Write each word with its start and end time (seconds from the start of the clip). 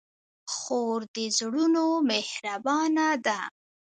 خور 0.55 0.99
د 1.15 1.17
زړونو 1.37 1.85
مهربانه 2.09 3.07
ده. 3.25 3.39